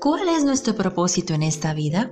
[0.00, 2.10] ¿Cuál es nuestro propósito en esta vida?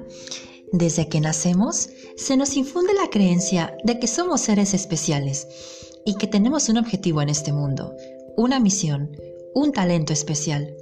[0.73, 5.47] Desde que nacemos, se nos infunde la creencia de que somos seres especiales
[6.05, 7.95] y que tenemos un objetivo en este mundo,
[8.37, 9.17] una misión,
[9.55, 10.77] un talento especial,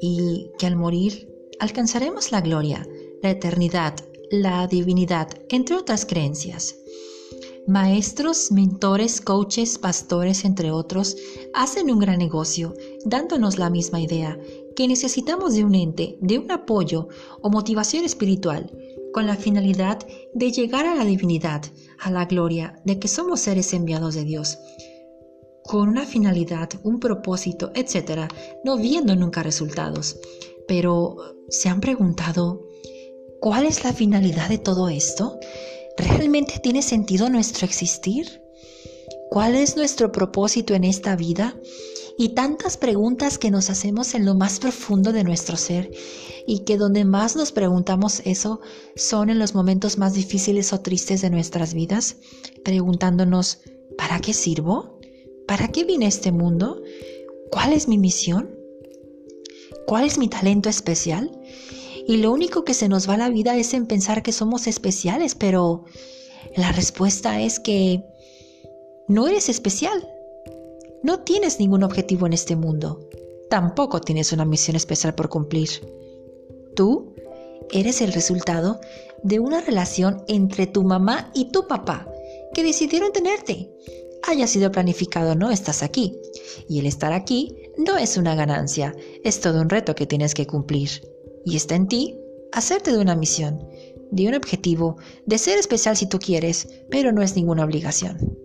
[0.00, 2.86] y que al morir alcanzaremos la gloria,
[3.22, 3.94] la eternidad,
[4.30, 6.74] la divinidad, entre otras creencias.
[7.68, 11.16] Maestros, mentores, coaches, pastores, entre otros,
[11.52, 14.38] hacen un gran negocio, dándonos la misma idea,
[14.76, 17.08] que necesitamos de un ente, de un apoyo
[17.42, 18.70] o motivación espiritual,
[19.12, 19.98] con la finalidad
[20.32, 21.64] de llegar a la divinidad,
[21.98, 24.58] a la gloria, de que somos seres enviados de Dios,
[25.64, 28.30] con una finalidad, un propósito, etc.,
[28.64, 30.20] no viendo nunca resultados.
[30.68, 31.16] Pero,
[31.48, 32.64] ¿se han preguntado
[33.40, 35.40] cuál es la finalidad de todo esto?
[35.96, 38.42] ¿Realmente tiene sentido nuestro existir?
[39.30, 41.56] ¿Cuál es nuestro propósito en esta vida?
[42.18, 45.90] Y tantas preguntas que nos hacemos en lo más profundo de nuestro ser
[46.46, 48.60] y que donde más nos preguntamos eso
[48.94, 52.16] son en los momentos más difíciles o tristes de nuestras vidas,
[52.64, 53.58] preguntándonos,
[53.98, 54.98] ¿para qué sirvo?
[55.46, 56.82] ¿Para qué vine a este mundo?
[57.50, 58.50] ¿Cuál es mi misión?
[59.86, 61.30] ¿Cuál es mi talento especial?
[62.08, 65.34] Y lo único que se nos va la vida es en pensar que somos especiales,
[65.34, 65.84] pero
[66.54, 68.04] la respuesta es que
[69.08, 70.08] no eres especial.
[71.02, 73.08] No tienes ningún objetivo en este mundo.
[73.50, 75.68] Tampoco tienes una misión especial por cumplir.
[76.76, 77.12] Tú
[77.72, 78.80] eres el resultado
[79.24, 82.08] de una relación entre tu mamá y tu papá
[82.54, 83.68] que decidieron tenerte.
[84.28, 86.16] Haya sido planificado o no, estás aquí.
[86.68, 90.46] Y el estar aquí no es una ganancia, es todo un reto que tienes que
[90.46, 91.15] cumplir
[91.46, 92.18] y está en ti
[92.52, 93.66] hacerte de una misión,
[94.10, 98.36] de un objetivo, de ser especial si tú quieres, pero no es ninguna obligación.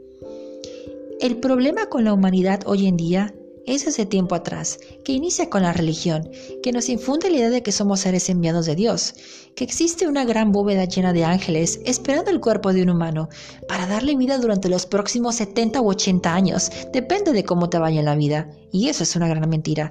[1.19, 3.33] El problema con la humanidad hoy en día
[3.65, 6.29] es ese tiempo atrás, que inicia con la religión,
[6.63, 9.13] que nos infunde la idea de que somos seres enviados de Dios,
[9.55, 13.29] que existe una gran bóveda llena de ángeles esperando el cuerpo de un humano
[13.67, 17.99] para darle vida durante los próximos 70 u 80 años, depende de cómo te vaya
[17.99, 19.89] en la vida, y eso es una gran mentira.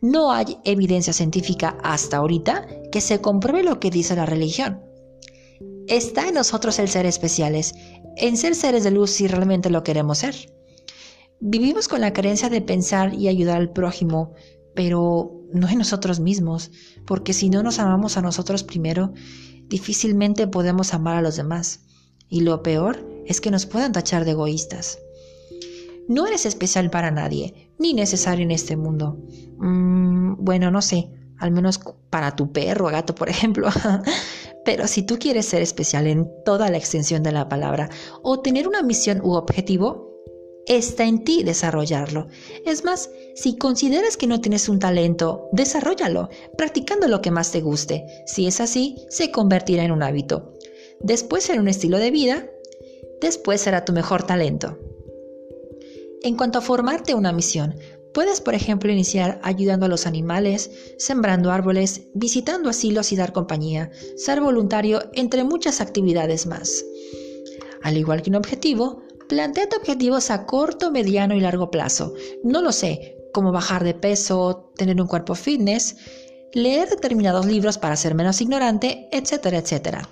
[0.00, 4.82] No hay evidencia científica hasta ahorita que se compruebe lo que dice la religión.
[5.88, 7.74] Está en nosotros el ser especiales,
[8.16, 10.34] en ser seres de luz si realmente lo queremos ser.
[11.44, 14.32] Vivimos con la creencia de pensar y ayudar al prójimo,
[14.76, 16.70] pero no en nosotros mismos,
[17.04, 19.12] porque si no nos amamos a nosotros primero,
[19.66, 21.80] difícilmente podemos amar a los demás.
[22.28, 25.00] Y lo peor es que nos puedan tachar de egoístas.
[26.08, 29.18] No eres especial para nadie, ni necesario en este mundo.
[29.58, 33.68] Mm, bueno, no sé, al menos para tu perro o gato, por ejemplo.
[34.64, 37.90] Pero si tú quieres ser especial en toda la extensión de la palabra
[38.22, 40.11] o tener una misión u objetivo,
[40.66, 42.28] Está en ti desarrollarlo.
[42.64, 47.60] Es más, si consideras que no tienes un talento, desarrollalo, practicando lo que más te
[47.60, 48.04] guste.
[48.26, 50.52] Si es así, se convertirá en un hábito.
[51.00, 52.48] Después será un estilo de vida.
[53.20, 54.78] Después será tu mejor talento.
[56.22, 57.74] En cuanto a formarte una misión,
[58.14, 63.90] puedes, por ejemplo, iniciar ayudando a los animales, sembrando árboles, visitando asilos y dar compañía,
[64.16, 66.84] ser voluntario, entre muchas actividades más.
[67.82, 72.12] Al igual que un objetivo, Planteate objetivos a corto, mediano y largo plazo.
[72.44, 75.96] No lo sé, como bajar de peso, tener un cuerpo fitness,
[76.52, 80.06] leer determinados libros para ser menos ignorante, etcétera, etcétera.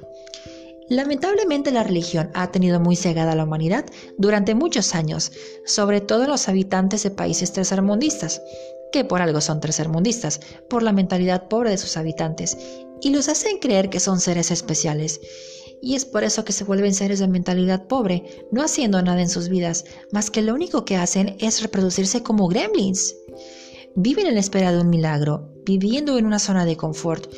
[0.89, 3.85] Lamentablemente la religión ha tenido muy cegada a la humanidad
[4.17, 5.33] durante muchos años,
[5.67, 8.41] sobre todo los habitantes de países tercermundistas,
[8.91, 12.57] que por algo son tercermundistas, por la mentalidad pobre de sus habitantes,
[13.03, 15.21] y los hacen creer que son seres especiales
[15.83, 19.29] y es por eso que se vuelven seres de mentalidad pobre, no haciendo nada en
[19.29, 23.15] sus vidas, más que lo único que hacen es reproducirse como gremlins.
[23.97, 27.33] Viven en espera de un milagro, viviendo en una zona de confort,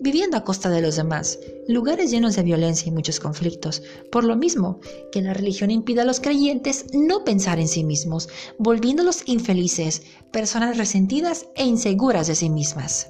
[0.00, 3.82] viviendo a costa de los demás, lugares llenos de violencia y muchos conflictos,
[4.12, 4.80] por lo mismo
[5.10, 8.28] que la religión impide a los creyentes no pensar en sí mismos,
[8.58, 13.08] volviéndolos infelices, personas resentidas e inseguras de sí mismas.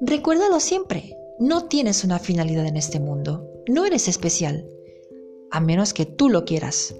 [0.00, 4.66] Recuérdalo siempre, no tienes una finalidad en este mundo, no eres especial,
[5.50, 6.94] a menos que tú lo quieras.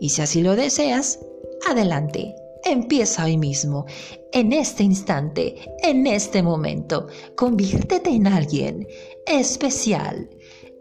[0.00, 1.20] Y si así lo deseas,
[1.68, 3.86] adelante, empieza hoy mismo,
[4.32, 7.06] en este instante, en este momento,
[7.36, 8.86] conviértete en alguien
[9.26, 10.28] especial.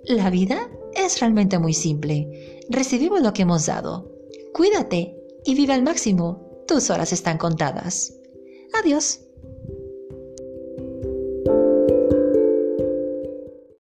[0.04, 2.60] La vida es realmente muy simple.
[2.70, 4.12] Recibimos lo que hemos dado.
[4.54, 6.64] Cuídate y vive al máximo.
[6.68, 8.14] Tus horas están contadas.
[8.82, 9.20] Adiós.